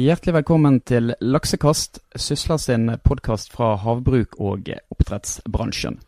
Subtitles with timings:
[0.00, 5.98] Hjertelig velkommen til Laksekast, Sysla sin podkast fra havbruk og oppdrettsbransjen.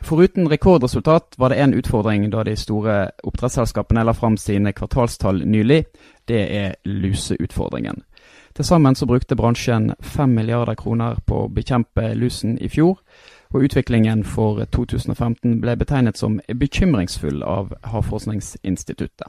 [0.00, 5.82] Foruten rekordresultat var det én utfordring da de store oppdrettsselskapene la fram sine kvartalstall nylig.
[6.24, 8.00] Det er luseutfordringen.
[8.56, 13.02] Til sammen så brukte bransjen 5 milliarder kroner på å bekjempe lusen i fjor,
[13.52, 19.28] og utviklingen for 2015 ble betegnet som bekymringsfull av Havforskningsinstituttet.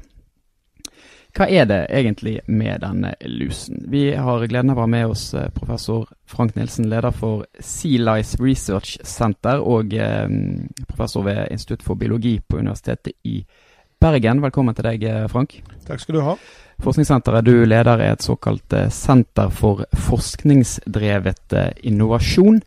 [1.36, 3.82] Hva er det egentlig med denne lusen?
[3.92, 8.00] Vi har gleden av å ha med oss eh, professor Frank Nilsen, leder for Sea
[8.00, 10.30] Lice Research Center og eh,
[10.88, 13.42] professor ved Institutt for biologi på Universitetet i
[14.00, 14.40] Bergen.
[14.46, 15.58] Velkommen til deg, eh, Frank.
[15.90, 16.38] Takk skal du ha.
[16.86, 22.64] Forskningssenteret du leder er et såkalt senter for forskningsdrevet innovasjon.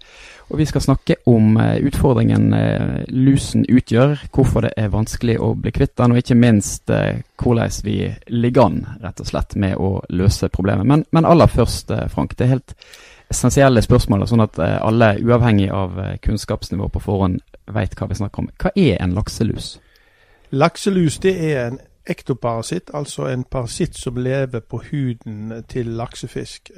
[0.48, 5.52] Og vi skal snakke om eh, utfordringen eh, lusen utgjør, hvorfor det er vanskelig å
[5.60, 7.98] bli kvitt den, og ikke minst eh, hvordan vi
[8.32, 10.88] ligger an rett og slett med å løse problemet.
[10.88, 12.32] Men, men aller først, Frank.
[12.36, 12.74] Det er helt
[13.28, 18.48] essensielle spørsmål, sånn at alle, uavhengig av kunnskapsnivå på forhånd, vet hva vi snakker om.
[18.56, 19.74] Hva er en lakselus?
[20.56, 26.72] Lakselus det er en ektoparasitt, altså en parasitt som lever på huden til laksefisk.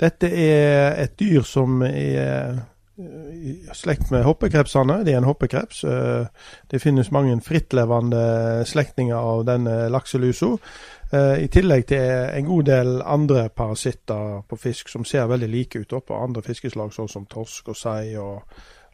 [0.00, 2.58] Dette er et dyr som er
[2.96, 5.02] i slekt med hoppekrepsene.
[5.04, 5.84] Det er en hoppekreps.
[5.84, 6.26] Eh,
[6.70, 10.54] det finnes mange frittlevende slektninger av denne lakselusa.
[11.12, 12.06] Eh, I tillegg til
[12.38, 16.94] en god del andre parasitter på fisk som ser veldig like ut på andre fiskeslag,
[16.94, 18.40] sånn som torsk og sei og,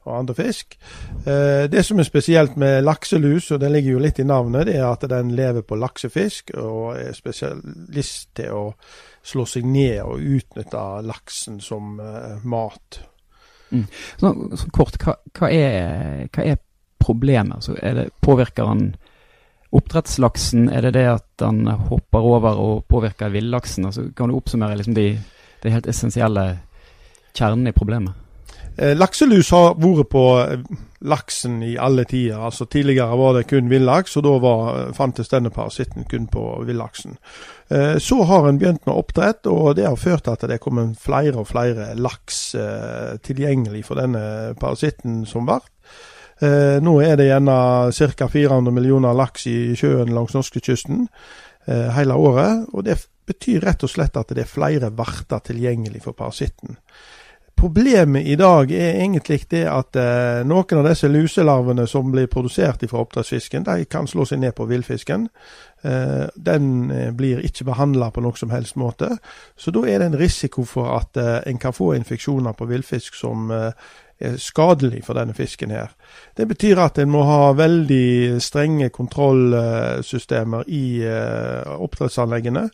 [0.03, 0.77] og, andre fisk.
[1.25, 4.77] Eh, det som er spesielt med lakselus, og den ligger jo litt i navnet, det
[4.81, 8.67] er at den lever på laksefisk og er spesialist til å
[9.23, 13.01] slå seg ned og utnytte laksen som uh, mat.
[13.73, 13.87] Mm.
[14.21, 16.61] Så, så, kort, hva, hva, er, hva er,
[17.03, 17.57] problemet?
[17.59, 18.93] Altså, er det, påvirker han
[19.75, 20.69] oppdrettslaksen?
[20.71, 23.89] Er det det at han hopper over og påvirker villaksen?
[23.89, 25.09] Altså, kan du oppsummere liksom de,
[25.65, 26.45] de helt essensielle
[27.35, 28.22] kjernene i problemet?
[28.77, 30.63] Eh, lakselus har vært på eh,
[31.05, 32.41] laksen i alle tider.
[32.41, 37.19] Altså Tidligere var det kun villaks, og da var, fantes denne parasitten kun på villaksen.
[37.69, 40.65] Eh, så har en begynt med oppdrett, og det har ført til at det er
[40.65, 42.41] kommet flere og flere laks
[43.27, 45.69] tilgjengelig for denne parasitten som vart.
[46.43, 47.55] Nå er det gjerne
[47.95, 48.27] ca.
[48.27, 51.05] 400 millioner laks i sjøen langs norskekysten
[51.95, 52.65] hele året.
[52.73, 52.97] og Det
[53.31, 56.81] betyr rett og slett at det er flere verter tilgjengelig for parasitten.
[57.63, 62.81] Problemet i dag er egentlig det at eh, noen av disse luselarvene som blir produsert
[62.91, 65.29] fra oppdrettsfisken, de kan slå seg ned på villfisken.
[65.87, 69.13] Eh, den eh, blir ikke behandla på noen som helst måte.
[69.55, 73.15] Så da er det en risiko for at eh, en kan få infeksjoner på villfisk
[73.21, 73.71] som eh,
[74.19, 75.95] er skadelig for denne fisken her.
[76.35, 82.67] Det betyr at en må ha veldig strenge kontrollsystemer i eh, oppdrettsanleggene.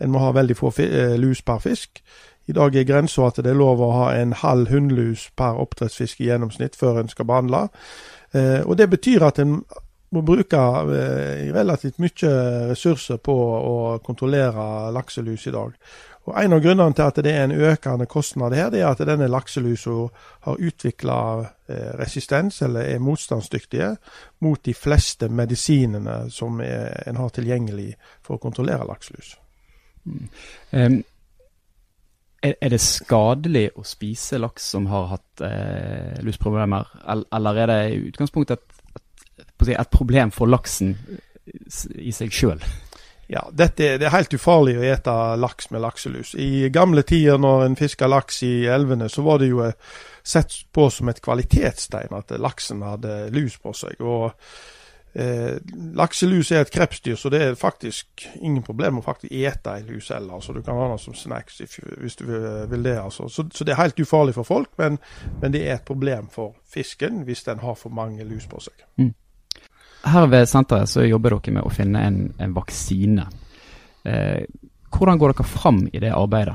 [0.00, 0.72] En må ha veldig få
[1.20, 2.00] lus per fisk.
[2.50, 6.22] I dag er grensa at det er lov å ha en halv hunnlus per oppdrettsfisk
[6.24, 7.68] i gjennomsnitt før en skal behandle.
[8.34, 9.60] Eh, og Det betyr at en
[10.10, 12.30] må bruke eh, relativt mye
[12.72, 15.76] ressurser på å kontrollere lakselus i dag.
[16.26, 19.04] Og En av grunnene til at det er en økende kostnad her, det er at
[19.06, 19.94] denne lakselusa
[20.46, 21.20] har utvikla
[21.70, 23.94] eh, resistens, eller er motstandsdyktige,
[24.40, 27.94] mot de fleste medisinene som en har tilgjengelig
[28.26, 29.36] for å kontrollere lakselus.
[30.04, 30.28] Mm.
[30.72, 31.02] Um,
[32.42, 37.80] er, er, det skadelig å spise laks som har hatt eh, lusproblemer, eller er det
[37.90, 39.02] i utgangspunktet et,
[39.44, 40.96] et, et problem for laksen
[41.96, 42.62] i seg sjøl?
[43.30, 46.32] Ja, dette, Det er helt ufarlig å ete laks med lakselus.
[46.34, 49.68] I gamle tider når en fiska laks i elvene, så var det jo
[50.26, 54.02] sett på som et kvalitetstegn at laksen hadde lus på seg.
[54.02, 54.34] og
[55.12, 55.56] Eh,
[55.94, 60.12] lakselus er et krepsdyr, så det er faktisk ingen problem å faktisk ete ei lus
[60.14, 60.36] heller.
[60.36, 62.96] Altså, du kan ha den som snacks hvis du vil det.
[63.00, 63.26] Altså.
[63.28, 65.00] Så, så, det er helt ufarlig for folk, men,
[65.40, 68.86] men, det er et problem for fisken hvis den har for mange lus på seg.
[69.02, 69.14] Mm.
[70.10, 73.26] Her ved senteret så jobber dere med å finne en, en vaksine.
[74.06, 74.46] Eh,
[74.94, 76.54] hvordan går dere fram i det arbeidet?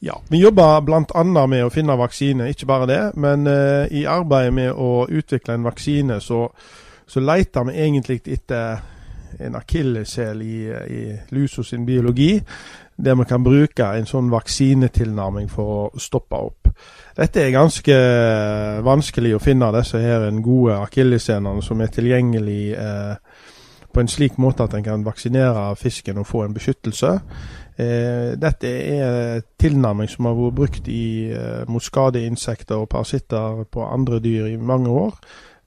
[0.00, 1.22] Ja, Vi jobber bl.a.
[1.46, 3.00] med å finne vaksine, ikke bare det.
[3.20, 6.46] Men eh, i arbeidet med å utvikle en vaksine så
[7.06, 8.82] så leter vi egentlig etter
[9.40, 11.00] en akilleshæl i, i
[11.30, 12.40] lusa sin biologi,
[12.96, 16.70] der vi kan bruke en sånn vaksinetilnærming for å stoppe opp.
[17.16, 17.96] Dette er ganske
[18.84, 23.14] vanskelig å finne, disse her gode akilleshælene som er tilgjengelig eh,
[23.92, 27.12] på en slik måte at en kan vaksinere fisken og få en beskyttelse.
[27.76, 33.84] Eh, dette er tilnærming som har vært brukt i, eh, mot skadeinsekter og parasitter på
[33.88, 35.16] andre dyr i mange år.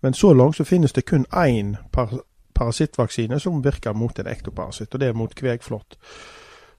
[0.01, 2.13] Men så langt så finnes det kun én par
[2.59, 5.97] parasittvaksine som virker mot en ektoparasitt, og det er mot kvegflått.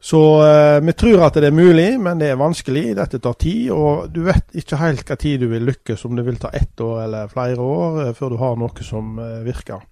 [0.02, 2.94] Så eh, vi tror at det er mulig, men det er vanskelig.
[2.96, 6.24] Dette tar tid, og du vet ikke helt hva tid du vil lykkes, om det
[6.24, 9.84] vil ta ett år eller flere år eh, før du har noe som eh, virker.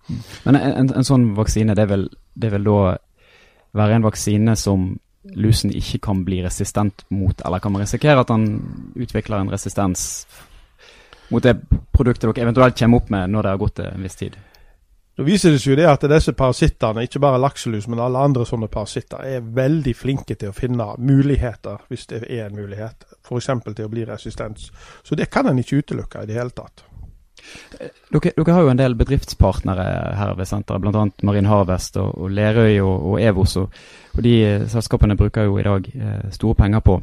[0.47, 2.81] Men en, en, sånn vaksine, det vil, det vil da
[3.77, 4.89] være en vaksine som
[5.37, 8.49] lusen ikke kan bli resistent mot, eller kan man risikere at han
[8.97, 10.25] utvikler en resistens
[11.29, 11.57] mot det
[11.93, 14.39] produktet dere eventuelt kommer opp med når det har gått en viss tid?
[15.19, 18.45] Nå viser det seg jo det at disse parasittene, ikke bare lakselus, men alle andre
[18.47, 23.03] sånne parasitter, er veldig flinke til å finne muligheter, hvis det er en mulighet.
[23.27, 23.51] F.eks.
[23.67, 24.69] til å bli resistens.
[25.03, 26.85] Så det kan en ikke utelukke i det hele tatt.
[28.13, 29.89] Dere, dere, har jo en del bedriftspartnere
[30.21, 31.09] her ved senteret, bl.a.
[31.27, 33.57] Marin Harvest og, og Lerøy og, og Evos.
[33.59, 33.75] Og,
[34.15, 34.37] og de
[34.71, 37.01] selskapene bruker jo i dag eh, store penger på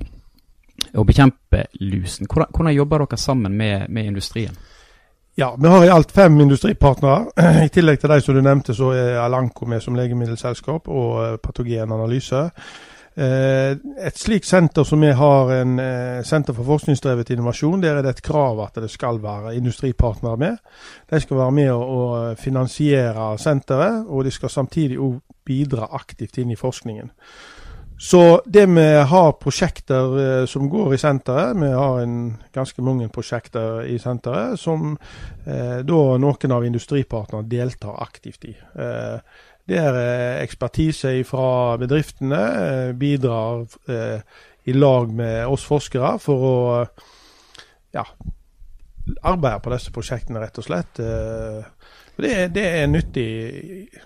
[0.95, 2.30] å bekjempe lusen.
[2.30, 4.56] Hvordan, hvordan jobber dere sammen med, med industrien?
[5.38, 7.25] Ja, vi har i alt fem industripartnere.
[7.65, 11.33] I tillegg til de som du nevnte, så er Alanco med som legemiddelselskap og eh,
[11.44, 12.44] patogenanalyse.
[13.15, 13.75] Eh,
[14.07, 18.15] et slikt senter som vi har, en eh, senter for forskningsdrevet innovasjon, der er det
[18.15, 20.63] et krav at det skal være industripartnere med.
[21.12, 22.00] De skal være med å
[22.39, 27.12] finansiere senteret, og de skal samtidig òg bidra aktivt inn i forskningen.
[27.97, 33.07] Så det vi har prosjekter eh, som går i senteret, vi har en, ganske mange
[33.09, 34.97] prosjekter i senteret som
[35.47, 38.53] eh, da noen av industripartnerne deltar aktivt i.
[38.53, 39.19] Eh,
[39.69, 44.19] der eh, ekspertise fra bedriftene eh, bidrar eh,
[44.65, 46.57] i lag med oss forskere for å
[47.95, 48.03] ja,
[49.22, 51.02] arbeide på disse prosjektene, rett og slett.
[52.16, 53.25] Det, det er nyttig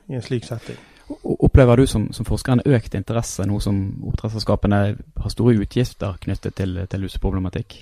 [0.09, 0.79] i en slik setting.
[1.23, 3.79] Opplever du som, som forsker en økt interesse nå som
[4.11, 7.77] oppdrettsselskapene har store utgifter knyttet til, til luseproblematikk?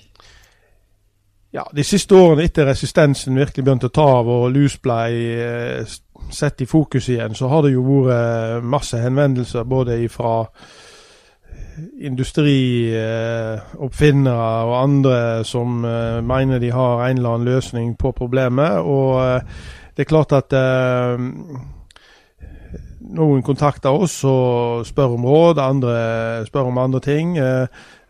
[1.56, 4.98] Ja, De siste årene etter resistensen virkelig begynte å ta av og lus ble
[5.44, 5.96] eh,
[6.32, 10.42] sett i fokus igjen, så har det jo vært masse henvendelser både fra
[12.02, 18.72] industrioppfinnere eh, og andre som eh, mener de har en eller annen løsning på problemet.
[18.82, 19.42] Og
[19.96, 20.54] det er klart at
[23.14, 25.98] noen kontakter oss og spør om råd, andre
[26.48, 27.38] spør om andre ting.
[27.38, 27.68] Eh,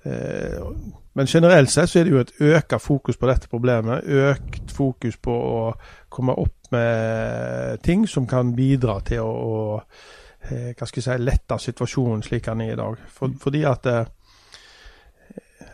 [0.08, 0.70] eh,
[1.18, 4.06] men generelt sett så er det jo et økt fokus på dette problemet.
[4.06, 5.62] Økt fokus på å
[6.14, 9.82] komme opp med ting som kan bidra til å
[10.50, 13.02] eh, hva skal jeg si, lette situasjonen slik den er i dag.
[13.14, 13.88] For, fordi at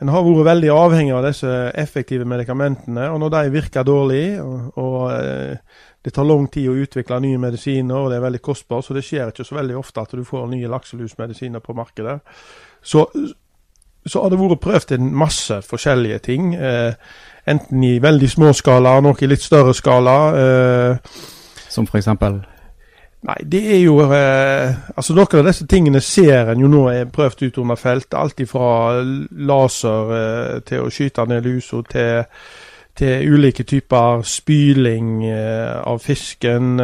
[0.01, 1.49] en har vært veldig avhengig av disse
[1.79, 3.09] effektive medikamentene.
[3.11, 5.59] og Når de virker dårlig, og, og
[6.03, 9.05] det tar lang tid å utvikle nye medisiner, og det er veldig kostbart, så det
[9.07, 12.17] skjer ikke så veldig ofte at du får nye lakselusmedisiner på markedet.
[12.83, 13.05] Så,
[14.03, 16.51] så har det vært prøvd en masse forskjellige ting.
[16.59, 16.91] Eh,
[17.47, 20.17] enten i veldig små skala, noe i litt større skala.
[20.41, 21.13] Eh,
[21.71, 22.43] Som for eksempel?
[23.23, 27.11] Nei, det er jo eh, altså Noen av disse tingene ser en jo nå er
[27.11, 28.17] prøvd ut under feltet.
[28.19, 28.99] Alt ifra
[29.47, 32.23] laser eh, til å skyte ned lusa til
[32.93, 36.75] til ulike typer spyling eh, av fisken.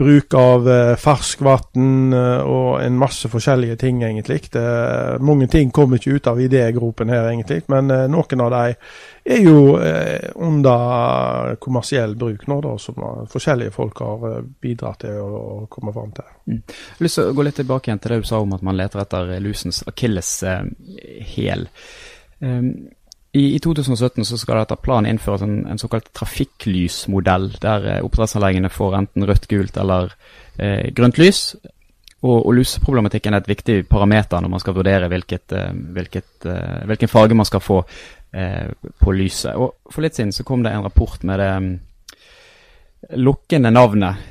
[0.00, 4.50] Eh, bruk av eh, ferskvann og en masse forskjellige ting, egentlig.
[4.52, 8.74] Det, mange ting kommer ikke ut av idégropen her, egentlig, men noen av dem
[9.30, 9.76] er jo
[10.40, 12.94] under kommersiell bruk nå, da, som
[13.30, 16.24] forskjellige folk har bidratt til å, komme fram til.
[16.46, 16.62] Mm.
[16.64, 18.64] Jeg har lyst til å gå litt tilbake igjen til det du sa om at
[18.66, 21.68] man leter etter lusens akilleshæl.
[22.40, 22.72] Um,
[23.32, 28.00] i, I, 2017 så skal det etter planen innføres en, en såkalt trafikklysmodell, der eh,
[28.02, 30.10] oppdrettsanleggene får enten rødt, gult eller
[30.58, 31.44] eh, grønt lys.
[32.20, 36.82] Og, og luseproblematikken er et viktig parameter når man skal vurdere hvilket, eh, hvilket, eh,
[36.90, 37.78] hvilken farge man skal få
[38.34, 38.66] eh,
[38.98, 39.54] på lyset.
[39.54, 41.70] Og For litt siden så kom det en rapport med det um,
[43.16, 44.28] lukkende navnet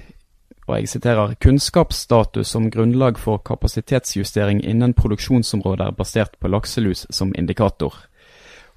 [0.69, 8.08] og jeg siterer 'kunnskapsstatus som grunnlag for kapasitetsjustering innen produksjonsområder basert på lakselus som indikator'.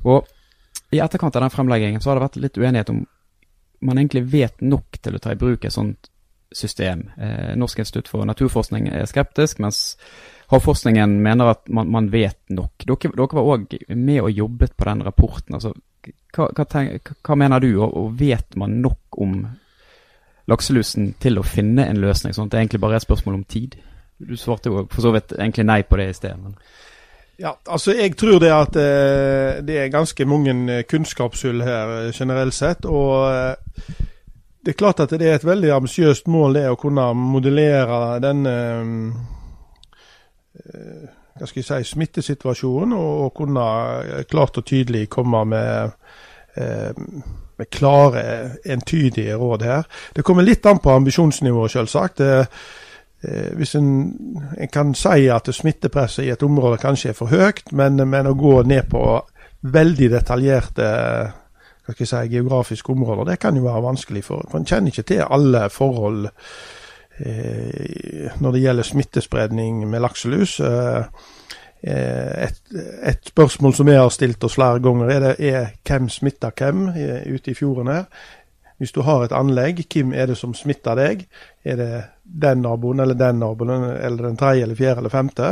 [0.05, 0.29] Og
[0.93, 3.05] i etterkant av den fremleggingen så har det vært litt uenighet om
[3.83, 6.11] man egentlig vet nok til å ta i bruk et sånt
[6.53, 7.07] system.
[7.17, 9.97] Eh, Norsk institutt for naturforskning er skeptisk, mens
[10.53, 12.85] Havforskningen mener at man, man vet nok.
[12.85, 15.57] Dere, dere var òg med og jobbet på den rapporten.
[15.57, 15.73] Altså,
[16.37, 19.39] hva, hva, tenk, hva, mener du, og, og, vet man nok om
[20.53, 22.37] lakselusen til å finne en løsning?
[22.37, 23.79] Sånn at det egentlig bare er et spørsmål om tid?
[24.21, 26.37] Du svarte jo for så vidt egentlig nei på det i sted.
[26.37, 26.59] men...
[27.43, 32.13] Ja, altså Jeg tror det at eh, det er ganske mange eh, kunnskapshull her eh,
[32.15, 32.85] generelt sett.
[32.85, 33.57] og
[34.65, 38.53] Det er klart at det er et veldig ambisiøst mål det å kunne modellere denne
[40.53, 43.65] hva skal jeg si, smittesituasjonen og, kunne
[44.31, 45.91] klart og tydelig komme med,
[47.59, 48.23] med klare,
[48.63, 49.89] entydige råd her.
[50.15, 52.23] Det kommer litt an på ambisjonsnivået, selvsagt.
[53.57, 53.91] Hvis en,
[54.59, 58.35] en, kan si at smittepresset i et område kanskje er for høyt, men, men å
[58.35, 59.05] gå ned på
[59.63, 60.89] veldig detaljerte
[61.93, 64.25] si, geografiske områder, det kan jo være vanskelig.
[64.27, 70.59] For, for en kjenner ikke til alle forhold eh, når det gjelder smittespredning med lakselus.
[70.67, 71.07] Eh,
[71.83, 72.61] Eh, et,
[73.03, 76.85] et, spørsmål som vi har stilt oss flere ganger, er, det, er hvem smitter hvem
[77.35, 78.05] ute i fjorden her.
[78.83, 81.21] Hvis du har et anlegg, hvem er det som smitter deg?
[81.63, 81.91] Er det
[82.27, 85.51] den naboen eller den naboen eller den tredje eller fjerde eller femte?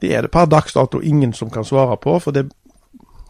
[0.00, 2.14] Det er det per dags dato ingen som kan svare på.
[2.24, 2.46] For, det,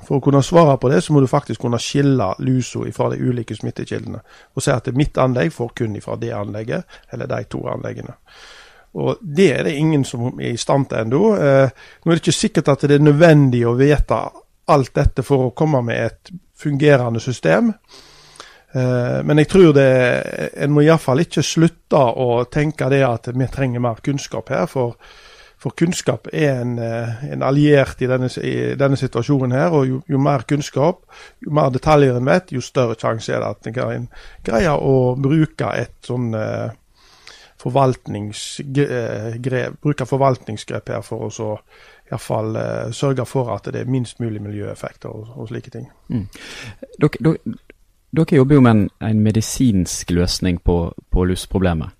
[0.06, 3.18] for, å kunne svare på det, så må du faktisk kunne skille lusa fra de
[3.18, 4.20] ulike smittekildene.
[4.54, 8.14] Og si at mitt anlegg får kun fra det anlegget, eller de to anleggene.
[8.94, 11.24] Og Det er det ingen som er i stand til ennå.
[11.34, 14.22] Eh, nå er det ikke sikkert at det er nødvendig å vite
[14.70, 17.74] alt dette for å komme med et fungerende system.
[18.74, 19.90] Eh, men jeg tror det,
[20.56, 24.66] en må iallfall ikke slutte å tenke det at vi trenger mer kunnskap her.
[24.70, 24.96] For,
[25.60, 29.70] for kunnskap er en, eh, en alliert i denne, i denne, situasjonen her.
[29.76, 30.96] Og jo, jo, mer kunnskap,
[31.44, 34.06] jo mer detaljer en vet, jo større sjanse er det at en kan
[34.46, 36.28] greie å bruke et sånn
[37.62, 41.50] forvaltningsgrep, bruke forvaltningsgrep her for å så
[42.12, 45.86] iallfall uh, sørge for at det er minst mulig miljøeffekter og, og slike ting.
[46.12, 46.26] Mm.
[47.00, 47.36] Dere,
[48.12, 50.76] dere, jobber jo med en, en medisinsk løsning på,
[51.10, 51.90] på lusproblemet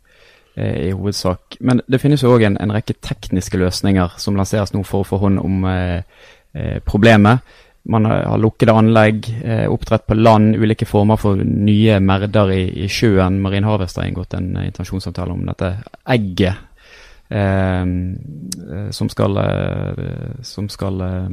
[0.56, 1.58] eh, i hovedsak.
[1.60, 5.08] Men det finnes jo òg en, en, rekke tekniske løsninger som lanseres nå for å
[5.08, 6.00] få hånd om eh,
[6.52, 7.40] eh problemet.
[7.82, 12.88] Man har lukkede anlegg, eh, oppdrett på land, ulike former for nye merder i, i
[12.88, 13.40] sjøen.
[13.42, 15.72] Marin Harvest har inngått en intensjonsavtale om dette
[16.14, 16.54] egget
[17.28, 21.30] eh, eh som skal, eh, som skal eh,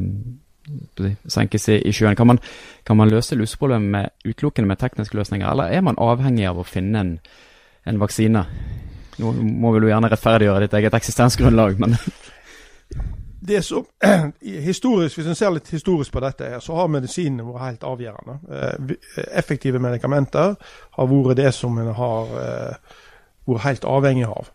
[1.27, 2.17] senkes i, i, sjøen.
[2.19, 2.41] Kan man,
[2.87, 7.03] kan man løse luseproblemet utelukkende med tekniske løsninger, eller er man avhengig av å finne
[7.03, 7.13] en,
[7.89, 8.45] en vaksine?
[9.19, 11.97] Nå må vel du gjerne rettferdiggjøre ditt eget eksistensgrunnlag, men
[13.39, 13.85] det som,
[14.41, 18.37] historisk, Hvis en ser litt historisk på dette, her, så har medisinene vært helt avgjørende.
[18.51, 18.95] Eh,
[19.39, 20.55] effektive medikamenter
[20.97, 22.95] har vært det som en har eh,
[23.47, 24.51] vært helt avhengig av.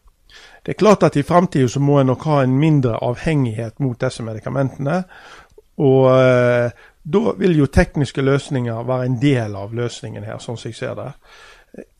[0.65, 4.23] Det er klart at i framtida må en nok ha en mindre avhengighet mot disse
[4.25, 5.03] medikamentene.
[5.83, 6.71] Og eh,
[7.05, 10.95] da vil jo tekniske løsninger være en del av løsningen her, sånn som jeg ser
[10.99, 11.11] det.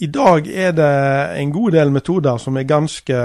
[0.07, 0.93] I dag er det
[1.41, 3.19] en god del metoder som er ganske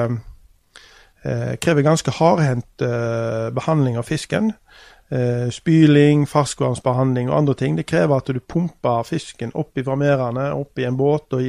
[1.24, 4.54] eh, krever ganske hardhendt eh, behandling av fisken.
[5.12, 7.78] Eh, spyling, ferskvannsbehandling og andre ting.
[7.78, 11.42] Det krever at du pumper fisken opp i merdene, opp i en båt og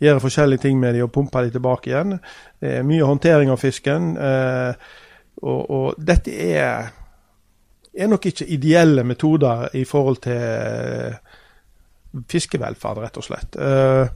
[0.00, 2.18] gjør forskjellige ting med dem og pumper dem tilbake igjen.
[2.60, 4.16] Det er mye håndtering av fisken.
[4.16, 4.74] Eh,
[5.40, 6.92] og, og, dette er,
[8.00, 11.18] er nok ikke ideelle metoder i forhold til eh,
[12.30, 13.58] fiskevelferd, rett og slett.
[13.60, 14.08] Uh,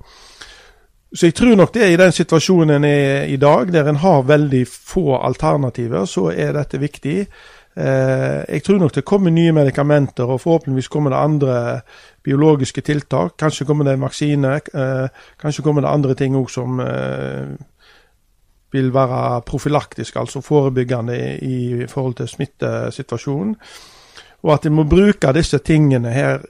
[1.14, 4.24] så jeg tror nok det i den situasjonen en er i dag, der en har
[4.26, 7.20] veldig få alternativer, så er dette viktig.
[7.76, 11.80] Eh, jeg tror nok det kommer nye medikamenter, og forhåpentligvis kommer det andre
[12.24, 13.36] biologiske tiltak.
[13.38, 14.54] Kanskje kommer det en vaksine.
[14.74, 15.08] Eh,
[15.40, 17.54] kanskje kommer det andre ting òg som eh,
[18.74, 21.16] vil være profylaktisk, altså forebyggende
[21.46, 23.56] i, forhold til smittesituasjonen.
[24.44, 26.42] Og at en må bruke disse tingene her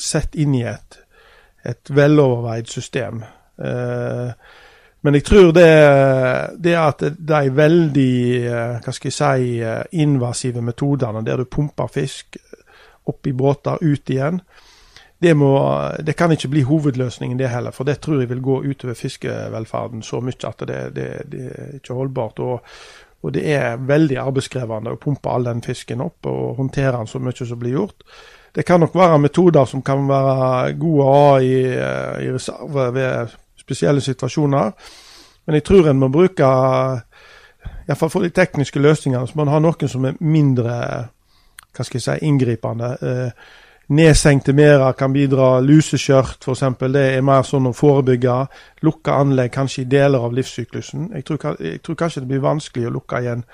[0.00, 0.96] sett inn i et,
[1.62, 3.22] et veloverveid system.
[3.58, 4.30] Eh,
[5.04, 5.70] men jeg tror det,
[6.64, 11.90] det at de veldig eh, hva skal jeg si, eh, invasive metodene der du pumper
[11.92, 12.38] fisk
[13.04, 14.40] opp i båter, ut igjen,
[15.24, 15.54] det, må,
[16.04, 17.72] det, kan ikke bli hovedløsningen, det heller.
[17.72, 21.72] For det tror jeg vil gå utover fiskevelferden så mye at det, det, det er
[21.78, 22.42] ikke holdbart.
[22.44, 22.74] Og,
[23.22, 27.22] og, det er veldig arbeidskrevende å pumpe all den fisken opp og håndtere den så
[27.24, 28.04] mye som blir gjort.
[28.54, 31.56] Det kan nok være metoder som kan være gode å ha i,
[32.22, 34.70] i reserve ved spesielle situasjoner.
[35.46, 36.46] Men jeg tror en må bruke,
[37.88, 40.78] iallfall for de tekniske løsningene, så må en ha noen som er mindre
[41.74, 42.90] hva skal jeg si, inngripende.
[43.02, 43.52] Eh,
[43.88, 46.62] Nedsenkte merder kan bidra, luseskjørt f.eks.
[46.94, 48.36] Det er mer sånn å forebygge.
[48.86, 51.10] Lukke anlegg kanskje i deler av livssyklusen.
[51.12, 53.44] Jeg tror, jeg tror, kanskje det blir vanskelig å lukke igjen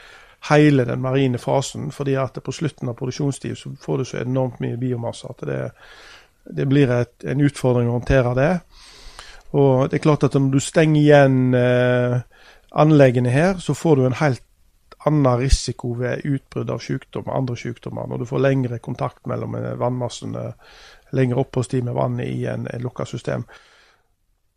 [0.48, 4.62] hele den marine fasen, fordi at på slutten av produksjonstid så får du så enormt
[4.62, 5.58] mye biomasse at det,
[6.48, 8.52] det blir et, en utfordring å håndtere det.
[9.58, 12.20] Og det er klart at når du stenger igjen eh,
[12.70, 14.44] anleggene her, så får du en helt
[15.06, 18.06] annen risiko ved utbrudd av sykdom og andre sykdommer.
[18.06, 20.52] Når du får lengre kontakt mellom eh, vannmassene,
[21.16, 23.44] lengre oppholdstid med vannet i en, en lukka system.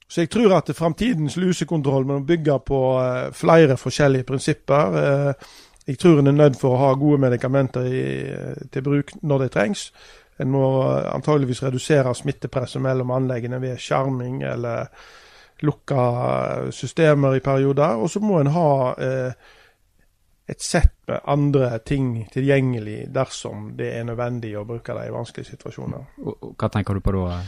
[0.07, 4.99] Så jeg tror at framtidens lusekontroll må bygge på eh, flere forskjellige prinsipper.
[5.03, 5.53] Eh,
[5.87, 9.45] jeg tror en er nødt for å ha gode medikamenter i, eh, til bruk når
[9.45, 9.87] det trengs.
[10.39, 14.87] En må antageligvis redusere smittepresset mellom anleggene ved skjerming eller
[15.63, 16.05] lukka
[16.71, 17.99] systemer i perioder.
[18.01, 19.51] Og så må en ha eh,
[20.47, 25.53] et sett med andre ting tilgjengelig dersom det er nødvendig å bruke det i vanskelige
[25.53, 26.03] situasjoner.
[26.59, 27.39] Hva tenker du på da?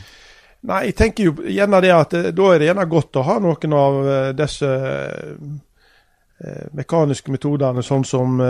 [0.66, 3.36] Nei, jeg tenker jo gjerne det at eh, da er det gjerne godt å ha
[3.42, 8.40] noen av eh, disse eh, mekaniske metodene, sånn som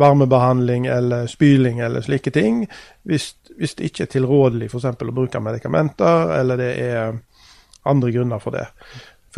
[0.00, 2.66] varmebehandling eller spyling eller slike ting,
[3.08, 4.84] hvis, hvis det ikke er tilrådelig f.eks.
[4.84, 7.16] å bruke medikamenter, eller det er
[7.88, 8.66] andre grunner for det.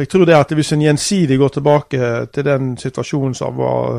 [0.01, 3.99] For jeg tror det at hvis en gjensidig går tilbake til den situasjonen som var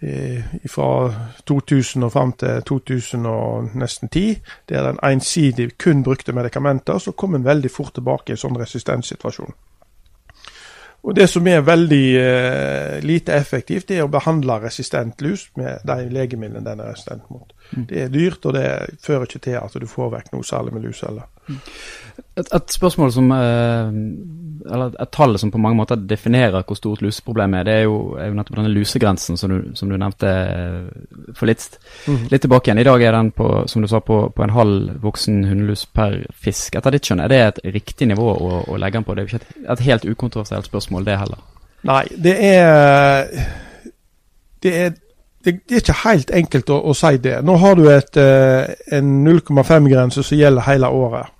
[0.00, 0.40] eh,
[0.72, 1.12] fra
[1.44, 4.22] 2000 og fram til 2010,
[4.68, 8.56] der en ensidig kun brukte medikamenter, så kom en veldig fort tilbake i en sånn
[8.56, 9.52] resistenssituasjon.
[11.02, 15.82] Og Det som er veldig eh, lite effektivt, det er å behandle resistent lus med
[15.84, 17.52] de legemidlene den er resistent mot.
[17.72, 17.86] Mm.
[17.90, 18.66] Det er dyrt, og det
[19.02, 21.28] fører ikke til at du får vekk noe særlig med luseller.
[21.48, 21.58] Mm.
[22.36, 23.90] Et, et, spørsmål som eh,
[24.72, 27.96] eller et tall som på mange måter definerer hvor stort luseproblemet er, det er jo,
[28.16, 31.66] er jo nettopp denne lusegrensen som du, som du nevnte eh, for litt,
[32.06, 32.28] mm.
[32.32, 32.80] litt tilbake igjen.
[32.80, 36.22] I dag er den på, som du sa, på, på en halv voksen hundelus per
[36.32, 36.78] fisk.
[36.78, 39.16] Etter ditt skjønn, er det et riktig nivå å, å legge den på?
[39.16, 41.44] Det er jo ikke et, et helt ukontroversielt spørsmål, det heller.
[41.88, 43.28] Nei, det er
[44.62, 44.90] det er,
[45.44, 47.40] det, det er ikke helt enkelt å, å, si det.
[47.42, 51.34] Nå har du et, eh, en 0,5-grense som gjelder hele året.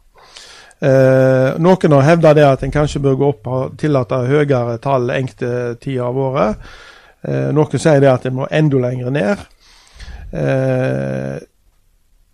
[0.83, 5.13] Eh, noen har hevda det at en kanskje bør gå opp og tillate høyere tall
[5.15, 6.69] enkelte tider av året.
[7.23, 9.45] Eh, noen sier det at en må enda lenger ned.
[10.33, 11.39] Eh,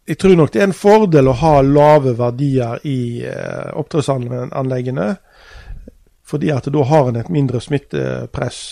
[0.09, 5.09] jeg tror nok det er en fordel å ha lave verdier i eh, oppdrettsanleggene.
[6.28, 8.62] Fordi at da har en et mindre smittepress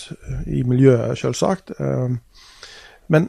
[0.47, 1.75] i miljøet, selvsagt.
[1.77, 2.17] Eh,
[3.13, 3.29] men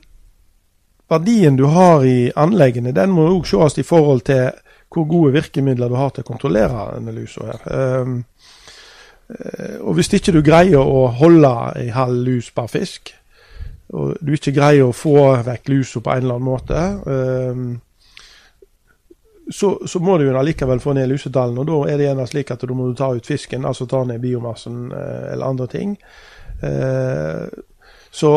[1.12, 4.56] verdien du har i anleggene, den må òg ses i forhold til
[4.94, 7.68] hvor gode virkemidler du har til å kontrollere denne lusa her.
[8.04, 8.22] Um,
[9.84, 13.12] og Hvis ikke du greier å holde ei halv lus per fisk,
[13.96, 17.68] og du ikke greier å få vekk lusa på en eller annen måte, um,
[19.52, 21.64] så, så, må du jo allikevel få ned lusetallene.
[21.64, 24.20] og Da er det gjerne slik at du må ta ut fisken, altså ta ned
[24.24, 25.96] biomassen uh, eller andre ting.
[26.64, 27.48] Uh,
[28.12, 28.34] så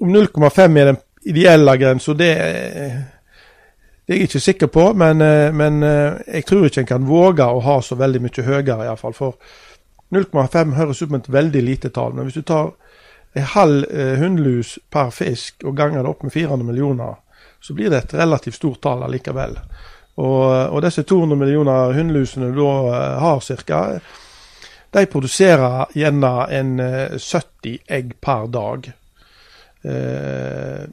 [0.00, 0.98] om 0,5 er den
[1.30, 2.32] ideelle grensa, det
[4.06, 7.06] det er jeg ikke sikker på, men, eh, men eh, jeg tror ikke en kan
[7.08, 9.14] våge å ha så veldig mye høyere, iallfall.
[9.16, 9.38] For
[10.12, 12.12] 0,5 høres ut som et veldig lite tall.
[12.12, 12.74] Men hvis du tar
[13.32, 17.16] en halv eh, hundlus per fisk og ganger det opp med 400 millioner,
[17.64, 19.56] så blir det et relativt stort tall allikevel.
[20.20, 23.80] Og, og disse 200 millioner hundlusene du da har ca.,
[24.94, 26.76] de produserer gjerne en
[27.18, 28.92] 70 egg per dag.
[29.82, 30.84] Eh,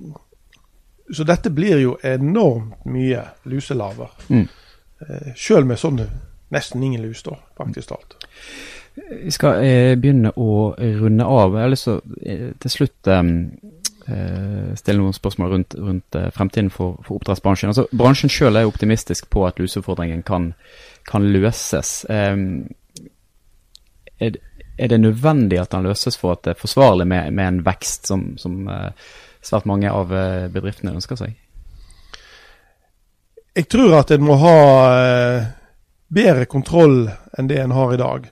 [1.13, 4.11] så dette blir jo enormt mye luselarver.
[4.29, 4.47] Mm.
[5.01, 6.01] Eh, Sjøl med sånn
[6.51, 8.17] nesten ingen lus, da, faktisk talt.
[9.23, 11.55] Vi skal eh, begynne å runde av.
[11.55, 13.23] Jeg har lyst til å eh, til slutt eh,
[14.11, 17.71] eh, stille noen spørsmål rundt, rundt eh, fremtiden for, for oppdrettsbransjen.
[17.71, 20.51] Altså, bransjen sjøl er optimistisk på at luseutfordringen kan,
[21.07, 22.03] kan løses.
[24.21, 24.35] Er,
[24.81, 28.09] er, det nødvendig at den løses for at det er forsvarlig med, med en vekst
[28.09, 28.65] som, som
[29.41, 31.33] svært mange av eh, bedriftene ønsker seg?
[33.55, 34.59] Jeg tror at en må ha
[34.95, 35.49] eh,
[36.11, 37.03] bedre kontroll
[37.37, 38.29] enn det en har i dag.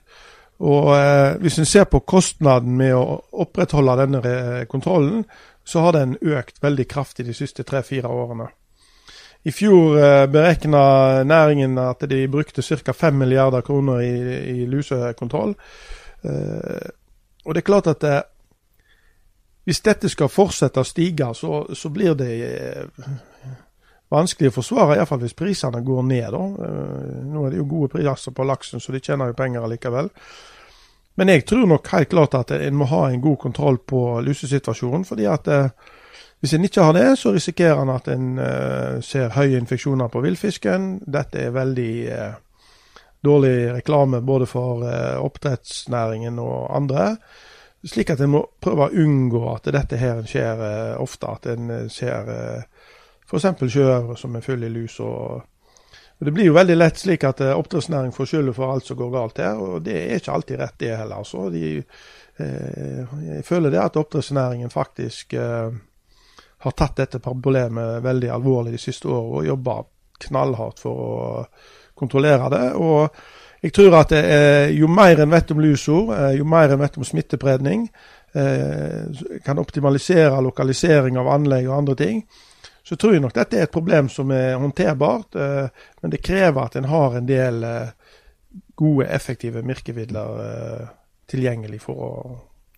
[0.60, 5.24] Og eh, Hvis en ser på kostnaden med å opprettholde denne kontrollen,
[5.64, 8.48] så har den økt veldig kraftig de siste tre-fire årene.
[9.44, 10.26] I fjor eh,
[11.24, 12.92] næringen at de brukte ca.
[12.92, 14.16] 5 milliarder kroner i,
[14.62, 15.54] i lusekontroll.
[16.22, 16.90] Eh,
[17.44, 18.18] og det er klart at det,
[19.64, 23.10] hvis dette skal fortsette å stige, så, så blir det eh,
[24.10, 26.30] vanskelig å forsvare, iallfall hvis prisene går ned.
[26.34, 26.68] Da.
[26.68, 30.10] Eh, nå er det jo gode priser på laksen, så de tjener jo penger likevel.
[31.20, 35.04] Men jeg tror nok helt klart at en må ha en god kontroll på lusesituasjonen.
[35.04, 35.72] fordi at eh,
[36.40, 40.22] hvis en ikke har det, så risikerer en at en eh, ser høye infeksjoner på
[40.24, 41.02] villfisken.
[41.06, 42.32] Dette er veldig eh,
[43.24, 47.16] dårlig reklame både for eh, oppdrettsnæringen og andre.
[47.84, 51.28] Slik at en må prøve å unngå at dette her skjer eh, ofte.
[51.28, 52.88] At en eh, ser eh,
[53.28, 53.48] f.eks.
[53.72, 54.98] sjøørret som er full i lus.
[55.04, 58.88] Og, og, Det blir jo veldig lett slik at eh, oppdrettsnæring får skylda for alt
[58.88, 59.60] som går galt her.
[59.60, 61.22] og Det er ikke alltid rett, det heller.
[61.22, 61.48] altså.
[61.52, 61.84] De,
[62.40, 69.42] jeg føler det at oppdrettsnæringen faktisk har tatt dette problemet veldig alvorlig de siste årene
[69.42, 69.74] og jobba
[70.26, 71.44] knallhardt for å
[72.00, 72.66] kontrollere det.
[72.74, 73.14] og
[73.60, 76.96] jeg tror at er, jo mer en vet om lusord, eh, jo mer en vet
[76.96, 77.88] om smittepredning,
[78.32, 82.22] eh, kan optimalisere lokalisering av anlegg og andre ting,
[82.82, 85.36] så tror jeg nok dette er et problem som er håndterbart.
[85.36, 85.68] Eh,
[86.00, 87.66] men det krever at en har en del
[88.74, 90.88] gode, effektive virkemidler
[91.28, 92.12] tilgjengelig for å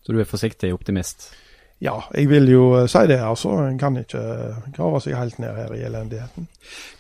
[0.03, 1.31] Så du er forsiktig optimist?
[1.83, 3.19] Ja, jeg vil jo eh, si det.
[3.27, 3.57] altså.
[3.67, 4.23] En kan ikke
[4.77, 6.49] grave seg helt ned her i elendigheten.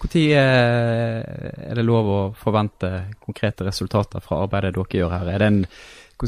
[0.02, 1.18] Når eh,
[1.70, 2.90] er det lov å forvente
[3.22, 5.30] konkrete resultater fra arbeidet dere gjør her?
[5.30, 5.60] Er det en,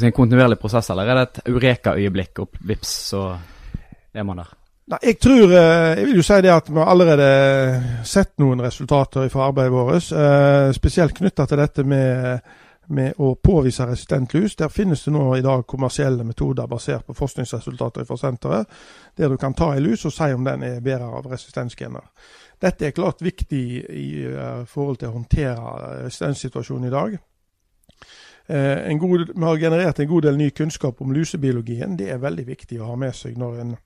[0.01, 3.25] en kontinuerlig prosess, eller er det et eureka-øyeblikk, og vips, så
[4.15, 4.55] er man der?
[4.85, 7.29] Nei, Jeg tror, eh, jeg vil jo si det at vi har allerede
[8.05, 10.11] sett noen resultater fra arbeidet vårt.
[10.13, 12.41] Eh, spesielt knytta til dette med,
[12.87, 14.57] med, å påvise resistent lus.
[14.57, 18.81] Der finnes det nå i dag kommersielle metoder basert på forskningsresultater fra senteret,
[19.17, 22.05] der du kan ta en lus og si om den er bærer av resistensgener.
[22.61, 27.17] Dette er klart viktig i uh, forhold til å håndtere resistenssituasjonen i dag.
[28.45, 31.97] Uh, god, vi har generert en god del ny kunnskap om lusebiologien.
[31.99, 33.77] Det er veldig viktig å ha med seg når en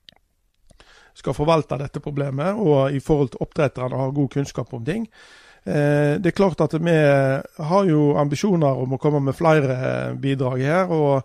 [1.19, 5.07] skal forvalte dette problemet, og i forhold til oppdretterne har god kunnskap om ting.
[5.63, 6.95] Eh, det er klart at vi
[7.69, 10.91] har jo ambisjoner om å komme med flere bidrag her.
[10.91, 11.23] Og,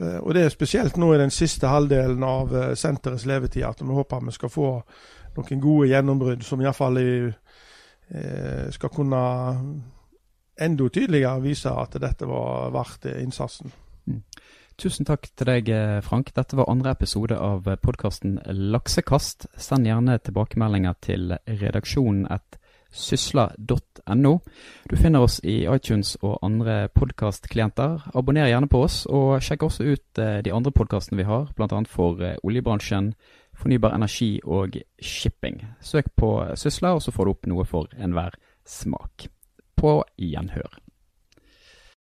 [0.00, 3.82] eh, og det er spesielt nå i den siste halvdelen av eh, senterets levetid at
[3.82, 4.70] vi håper vi skal få
[5.36, 6.96] noen gode gjennombrudd som iallfall
[8.72, 9.20] skal kunne
[10.62, 13.72] enda tydeligere vise at dette var verdt innsatsen.
[14.06, 14.22] Mm.
[14.76, 16.34] Tusen takk til deg, eh, Frank.
[16.36, 19.48] Dette var andre episode av podkasten Laksekast.
[19.56, 22.58] Send gjerne tilbakemeldinger til redaksjonen at
[22.96, 24.32] sysla.no.
[24.90, 28.08] Du finner oss i iTunes og andre podkastklienter.
[28.16, 31.82] Abonner gjerne på oss, og sjekk også ut eh, de andre podkastene vi har, bl.a.
[31.90, 33.12] for eh, oljebransjen,
[33.56, 35.62] fornybar energi og shipping.
[35.80, 39.28] Søk på Sysla, og så får du opp noe for enhver smak.
[39.76, 40.85] På gjenhør.